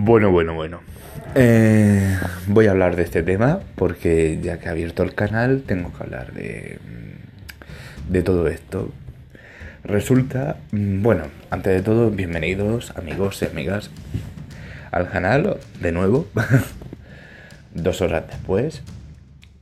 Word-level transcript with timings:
Bueno, 0.00 0.30
bueno, 0.30 0.54
bueno. 0.54 0.80
Eh, 1.34 2.16
voy 2.46 2.68
a 2.68 2.70
hablar 2.70 2.94
de 2.94 3.02
este 3.02 3.24
tema 3.24 3.58
porque 3.74 4.38
ya 4.40 4.60
que 4.60 4.66
he 4.66 4.68
abierto 4.68 5.02
el 5.02 5.12
canal 5.12 5.64
tengo 5.66 5.92
que 5.92 6.04
hablar 6.04 6.32
de, 6.34 6.78
de 8.08 8.22
todo 8.22 8.46
esto. 8.46 8.92
Resulta, 9.82 10.58
mm, 10.70 11.02
bueno, 11.02 11.24
antes 11.50 11.74
de 11.74 11.82
todo, 11.82 12.12
bienvenidos 12.12 12.92
amigos 12.96 13.42
y 13.42 13.46
amigas 13.46 13.90
al 14.92 15.10
canal 15.10 15.56
de 15.80 15.90
nuevo, 15.90 16.28
dos 17.74 18.00
horas 18.00 18.28
después. 18.28 18.82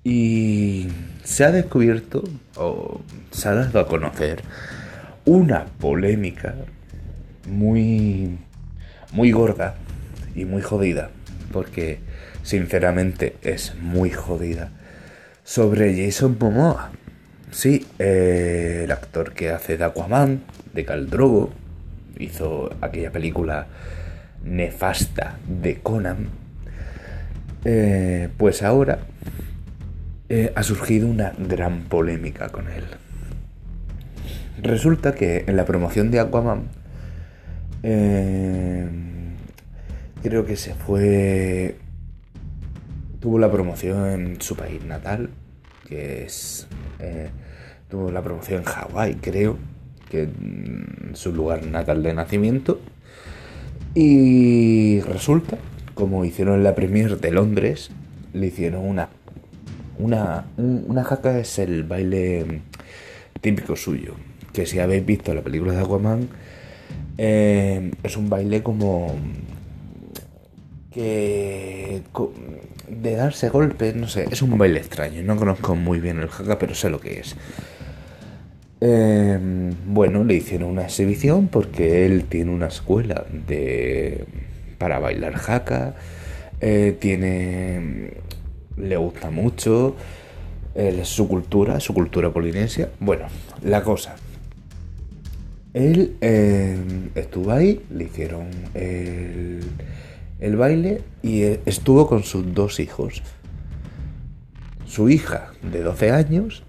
Y 0.04 0.88
se 1.24 1.44
ha 1.44 1.50
descubierto, 1.50 2.24
o 2.56 3.00
se 3.30 3.48
ha 3.48 3.54
dado 3.54 3.80
a 3.80 3.88
conocer, 3.88 4.42
una 5.24 5.64
polémica 5.64 6.54
muy, 7.46 8.36
muy 9.12 9.32
gorda 9.32 9.76
y 10.36 10.44
muy 10.44 10.62
jodida, 10.62 11.10
porque 11.52 11.98
sinceramente 12.42 13.36
es 13.42 13.74
muy 13.80 14.10
jodida, 14.10 14.70
sobre 15.42 15.96
Jason 15.96 16.36
Momoa. 16.38 16.92
Sí, 17.50 17.86
eh, 17.98 18.82
el 18.84 18.92
actor 18.92 19.32
que 19.32 19.50
hace 19.50 19.78
de 19.78 19.84
Aquaman, 19.84 20.42
de 20.74 20.84
Caldrogo, 20.84 21.52
hizo 22.18 22.70
aquella 22.82 23.10
película 23.10 23.66
nefasta 24.44 25.38
de 25.48 25.80
Conan, 25.80 26.28
eh, 27.64 28.28
pues 28.36 28.62
ahora 28.62 28.98
eh, 30.28 30.52
ha 30.54 30.62
surgido 30.62 31.08
una 31.08 31.32
gran 31.38 31.84
polémica 31.84 32.50
con 32.50 32.68
él. 32.68 32.84
Resulta 34.62 35.14
que 35.14 35.44
en 35.46 35.56
la 35.56 35.64
promoción 35.64 36.10
de 36.10 36.20
Aquaman, 36.20 36.64
creo 40.28 40.44
que 40.44 40.56
se 40.56 40.74
fue, 40.74 41.76
tuvo 43.20 43.38
la 43.38 43.50
promoción 43.50 44.06
en 44.10 44.40
su 44.40 44.56
país 44.56 44.84
natal, 44.84 45.30
que 45.86 46.24
es, 46.24 46.66
tuvo 47.88 48.10
la 48.10 48.22
promoción 48.22 48.62
en 48.62 48.64
Hawái, 48.64 49.14
creo, 49.20 49.56
que 50.10 50.24
es 50.24 51.18
su 51.18 51.32
lugar 51.32 51.64
natal 51.66 52.02
de 52.02 52.12
nacimiento. 52.12 52.80
Y 53.94 55.00
resulta, 55.02 55.58
como 55.94 56.24
hicieron 56.24 56.56
en 56.56 56.64
la 56.64 56.74
premier 56.74 57.20
de 57.20 57.30
Londres, 57.30 57.92
le 58.32 58.48
hicieron 58.48 58.84
una 58.84 59.08
una, 59.98 60.46
una 60.56 61.04
jaca 61.04 61.38
es 61.38 61.58
el 61.58 61.84
baile 61.84 62.62
típico 63.40 63.76
suyo. 63.76 64.14
Que 64.52 64.66
si 64.66 64.80
habéis 64.80 65.06
visto 65.06 65.32
la 65.34 65.42
película 65.42 65.72
de 65.72 65.80
Aquaman, 65.80 66.28
eh, 67.16 67.92
es 68.02 68.16
un 68.16 68.28
baile 68.28 68.64
como. 68.64 69.14
Que. 70.96 72.02
de 72.88 73.16
darse 73.16 73.50
golpes, 73.50 73.94
no 73.94 74.08
sé. 74.08 74.26
Es 74.30 74.42
un 74.42 74.56
baile 74.56 74.80
extraño. 74.80 75.22
No 75.22 75.36
conozco 75.36 75.76
muy 75.76 76.00
bien 76.00 76.18
el 76.20 76.28
jaca, 76.28 76.58
pero 76.58 76.74
sé 76.74 76.90
lo 76.90 77.00
que 77.00 77.20
es. 77.20 77.36
Eh, 78.80 79.38
bueno, 79.86 80.24
le 80.24 80.34
hicieron 80.34 80.70
una 80.70 80.82
exhibición 80.82 81.48
porque 81.48 82.06
él 82.06 82.24
tiene 82.24 82.50
una 82.50 82.66
escuela 82.66 83.24
de 83.46 84.24
para 84.78 84.98
bailar 84.98 85.34
jaca. 85.34 85.94
Eh, 86.60 86.96
tiene 86.98 88.14
le 88.76 88.96
gusta 88.96 89.30
mucho 89.30 89.96
su 91.04 91.28
cultura, 91.28 91.80
su 91.80 91.94
cultura 91.94 92.30
polinesia. 92.30 92.90
Bueno, 93.00 93.26
la 93.62 93.82
cosa. 93.82 94.16
Él 95.76 96.16
eh, 96.22 96.78
estuvo 97.14 97.52
ahí, 97.52 97.82
le 97.90 98.04
hicieron 98.04 98.48
el, 98.72 99.60
el 100.38 100.56
baile 100.56 101.02
y 101.22 101.42
eh, 101.42 101.60
estuvo 101.66 102.06
con 102.06 102.22
sus 102.22 102.54
dos 102.54 102.80
hijos. 102.80 103.22
Su 104.86 105.08
hija 105.08 105.52
de 105.62 105.82
12 105.82 106.10
años 106.10 106.62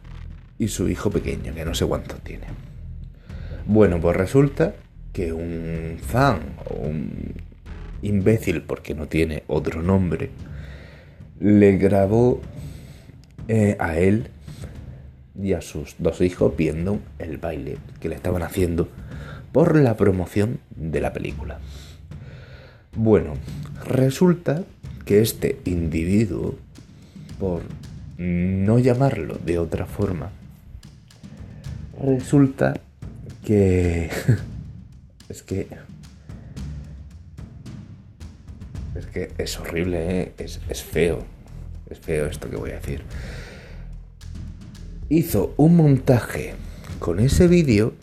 y 0.57 0.69
su 0.69 0.89
hijo 0.89 1.09
pequeño, 1.09 1.53
que 1.53 1.65
no 1.65 1.75
sé 1.75 1.85
cuántos 1.85 2.19
tiene. 2.21 2.45
Bueno, 3.65 3.99
pues 3.99 4.15
resulta 4.15 4.75
que 5.13 5.33
un 5.33 5.97
fan 6.01 6.39
o 6.69 6.87
un 6.87 7.33
imbécil, 8.01 8.61
porque 8.61 8.95
no 8.95 9.07
tiene 9.07 9.43
otro 9.47 9.81
nombre, 9.81 10.29
le 11.39 11.77
grabó 11.77 12.41
eh, 13.47 13.75
a 13.79 13.97
él 13.97 14.29
y 15.39 15.53
a 15.53 15.61
sus 15.61 15.95
dos 15.99 16.21
hijos 16.21 16.55
viendo 16.57 16.99
el 17.19 17.37
baile 17.37 17.77
que 17.99 18.09
le 18.09 18.15
estaban 18.15 18.41
haciendo 18.41 18.87
por 19.51 19.75
la 19.75 19.95
promoción 19.95 20.59
de 20.75 21.01
la 21.01 21.13
película. 21.13 21.59
Bueno, 22.99 23.35
resulta 23.85 24.63
que 25.05 25.21
este 25.21 25.61
individuo, 25.65 26.55
por 27.39 27.61
no 28.17 28.79
llamarlo 28.79 29.35
de 29.35 29.59
otra 29.59 29.85
forma, 29.85 30.31
resulta 32.01 32.73
que... 33.45 34.09
es 35.29 35.43
que 35.43 35.67
Es 38.95 39.05
que 39.05 39.31
es 39.37 39.59
horrible, 39.59 40.21
¿eh? 40.21 40.33
es, 40.39 40.59
es 40.67 40.81
feo. 40.81 41.23
Es 41.91 41.99
feo 41.99 42.25
esto 42.25 42.49
que 42.49 42.55
voy 42.55 42.71
a 42.71 42.77
decir. 42.77 43.03
Hizo 45.07 45.53
un 45.57 45.75
montaje 45.75 46.55
con 46.97 47.19
ese 47.19 47.47
vídeo 47.47 47.93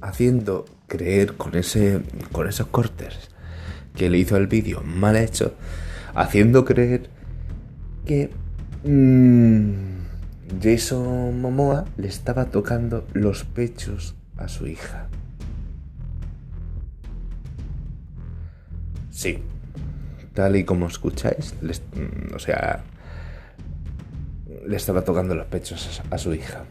haciendo 0.00 0.66
creer 0.86 1.36
con 1.36 1.56
ese 1.56 2.02
con 2.32 2.48
esos 2.48 2.68
cortes 2.68 3.30
que 3.94 4.10
le 4.10 4.18
hizo 4.18 4.36
el 4.36 4.46
vídeo 4.46 4.82
mal 4.82 5.16
hecho 5.16 5.54
haciendo 6.14 6.64
creer 6.64 7.08
que 8.04 8.30
mmm, 8.84 9.72
Jason 10.62 11.40
Momoa 11.40 11.86
le 11.96 12.08
estaba 12.08 12.46
tocando 12.46 13.06
los 13.12 13.44
pechos 13.44 14.14
a 14.36 14.48
su 14.48 14.66
hija 14.66 15.08
Sí, 19.16 19.38
tal 20.34 20.56
y 20.56 20.64
como 20.64 20.88
escucháis, 20.88 21.54
o 22.34 22.38
sea, 22.38 22.84
le 24.66 24.76
estaba 24.76 25.04
tocando 25.04 25.34
los 25.34 25.46
pechos 25.46 26.02
a 26.10 26.18
su 26.18 26.34
hija. 26.34 26.64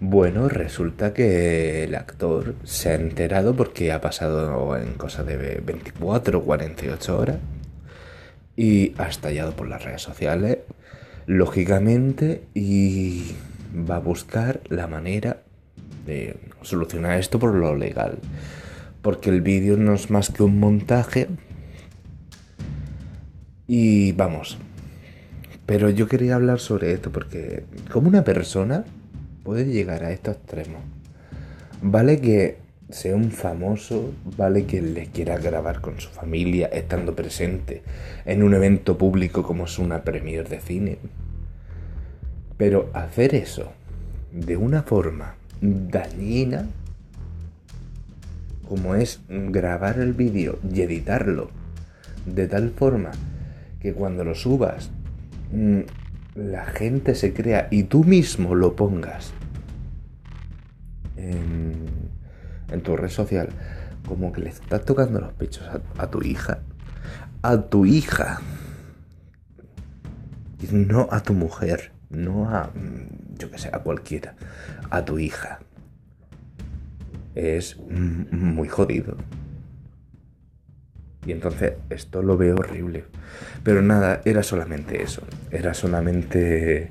Bueno, 0.00 0.48
resulta 0.48 1.14
que 1.14 1.84
el 1.84 1.94
actor 1.94 2.54
se 2.64 2.90
ha 2.90 2.94
enterado 2.94 3.54
porque 3.54 3.92
ha 3.92 4.00
pasado 4.00 4.76
en 4.76 4.94
cosa 4.94 5.22
de 5.22 5.60
24 5.64 6.38
o 6.38 6.42
48 6.44 7.18
horas 7.18 7.38
y 8.56 8.94
ha 8.98 9.08
estallado 9.08 9.54
por 9.56 9.68
las 9.68 9.84
redes 9.84 10.02
sociales, 10.02 10.58
lógicamente, 11.26 12.44
y 12.54 13.34
va 13.88 13.96
a 13.96 14.00
buscar 14.00 14.60
la 14.68 14.86
manera 14.86 15.42
de 16.06 16.36
solucionar 16.62 17.18
esto 17.18 17.38
por 17.38 17.54
lo 17.54 17.74
legal 17.74 18.18
porque 19.04 19.28
el 19.28 19.42
vídeo 19.42 19.76
no 19.76 19.92
es 19.92 20.10
más 20.10 20.30
que 20.30 20.42
un 20.42 20.58
montaje. 20.58 21.28
Y 23.66 24.12
vamos. 24.12 24.56
Pero 25.66 25.90
yo 25.90 26.08
quería 26.08 26.36
hablar 26.36 26.58
sobre 26.58 26.94
esto 26.94 27.12
porque 27.12 27.64
como 27.92 28.08
una 28.08 28.24
persona 28.24 28.86
puede 29.44 29.66
llegar 29.66 30.02
a 30.02 30.10
estos 30.10 30.36
extremos. 30.36 30.82
Vale 31.82 32.20
que 32.20 32.56
sea 32.90 33.14
un 33.14 33.30
famoso, 33.30 34.12
vale 34.36 34.64
que 34.64 34.82
le 34.82 35.06
quiera 35.06 35.38
grabar 35.38 35.80
con 35.80 36.00
su 36.00 36.08
familia 36.08 36.66
estando 36.66 37.14
presente 37.14 37.82
en 38.24 38.42
un 38.42 38.54
evento 38.54 38.98
público 38.98 39.42
como 39.42 39.64
es 39.64 39.78
una 39.78 40.02
premier 40.02 40.48
de 40.48 40.60
cine. 40.60 40.98
Pero 42.56 42.90
hacer 42.94 43.34
eso 43.34 43.72
de 44.32 44.56
una 44.56 44.82
forma 44.82 45.36
dañina 45.60 46.66
como 48.68 48.94
es 48.94 49.20
grabar 49.28 49.98
el 49.98 50.14
vídeo 50.14 50.58
y 50.72 50.80
editarlo 50.80 51.50
de 52.26 52.48
tal 52.48 52.70
forma 52.70 53.10
que 53.80 53.92
cuando 53.92 54.24
lo 54.24 54.34
subas 54.34 54.90
mm, 55.52 55.80
la 56.34 56.64
gente 56.64 57.14
se 57.14 57.32
crea 57.32 57.68
y 57.70 57.84
tú 57.84 58.04
mismo 58.04 58.54
lo 58.54 58.76
pongas 58.76 59.32
en, 61.16 61.84
tu 62.82 62.96
red 62.96 63.08
social 63.08 63.50
como 64.06 64.32
que 64.32 64.42
le 64.42 64.50
estás 64.50 64.84
tocando 64.84 65.20
los 65.20 65.32
pechos 65.32 65.66
a, 65.68 65.80
a 66.02 66.10
tu 66.10 66.22
hija 66.22 66.60
a 67.42 67.62
tu 67.62 67.86
hija 67.86 68.40
no 70.72 71.08
a 71.10 71.22
tu 71.22 71.34
mujer 71.34 71.92
no 72.10 72.48
a 72.50 72.70
mm, 72.74 73.36
yo 73.38 73.50
que 73.50 73.58
sé 73.58 73.70
a 73.72 73.78
cualquiera 73.78 74.34
a 74.90 75.04
tu 75.04 75.18
hija 75.18 75.60
es 77.34 77.76
muy 77.78 78.68
jodido. 78.68 79.16
Y 81.26 81.32
entonces 81.32 81.74
esto 81.90 82.22
lo 82.22 82.36
veo 82.36 82.56
horrible. 82.56 83.04
Pero 83.62 83.82
nada, 83.82 84.20
era 84.24 84.42
solamente 84.42 85.02
eso. 85.02 85.22
Era 85.50 85.74
solamente 85.74 86.90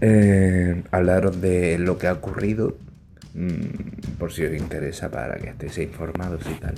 eh, 0.00 0.82
hablar 0.90 1.32
de 1.32 1.78
lo 1.78 1.98
que 1.98 2.08
ha 2.08 2.12
ocurrido 2.12 2.76
mm, 3.34 4.16
por 4.18 4.32
si 4.32 4.44
os 4.44 4.52
interesa 4.52 5.10
para 5.10 5.36
que 5.36 5.50
estéis 5.50 5.78
informados 5.78 6.42
y 6.50 6.60
tal. 6.60 6.74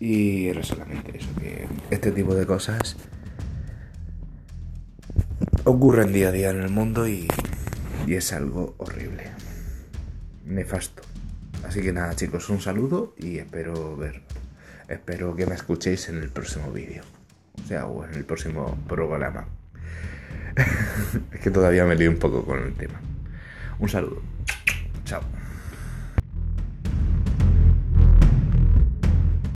Y 0.00 0.48
era 0.48 0.62
solamente 0.62 1.16
eso, 1.16 1.28
que 1.40 1.66
este 1.90 2.12
tipo 2.12 2.34
de 2.34 2.46
cosas 2.46 2.96
ocurren 5.64 6.12
día 6.12 6.28
a 6.28 6.32
día 6.32 6.50
en 6.50 6.60
el 6.60 6.70
mundo 6.70 7.08
y, 7.08 7.26
y 8.06 8.14
es 8.14 8.32
algo 8.32 8.74
horrible, 8.78 9.24
nefasto. 10.44 11.02
Así 11.66 11.82
que 11.82 11.92
nada 11.92 12.14
chicos, 12.14 12.48
un 12.48 12.60
saludo 12.60 13.14
y 13.18 13.38
espero 13.38 13.96
ver, 13.96 14.22
espero 14.88 15.36
que 15.36 15.46
me 15.46 15.54
escuchéis 15.54 16.08
en 16.08 16.18
el 16.18 16.30
próximo 16.30 16.72
vídeo, 16.72 17.02
o 17.62 17.66
sea, 17.66 17.86
o 17.86 18.04
en 18.04 18.14
el 18.14 18.24
próximo 18.24 18.78
programa. 18.88 19.46
es 21.32 21.40
que 21.40 21.50
todavía 21.50 21.84
me 21.84 21.94
lío 21.94 22.10
un 22.10 22.18
poco 22.18 22.44
con 22.44 22.62
el 22.62 22.74
tema. 22.74 23.00
Un 23.78 23.88
saludo. 23.88 24.22
Chao. 25.04 25.22